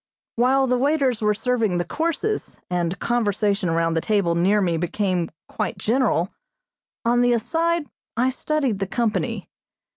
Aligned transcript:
While 0.35 0.65
the 0.65 0.79
waiters 0.79 1.21
were 1.21 1.35
serving 1.35 1.77
the 1.77 1.85
courses, 1.85 2.59
and 2.71 2.97
conversation 2.97 3.69
around 3.69 3.93
the 3.93 4.01
table 4.01 4.33
near 4.33 4.59
me 4.59 4.75
became 4.75 5.29
quite 5.47 5.77
general, 5.77 6.33
on 7.05 7.21
the 7.21 7.33
aside 7.33 7.85
I 8.17 8.31
studied 8.31 8.79
the 8.79 8.87
company. 8.87 9.47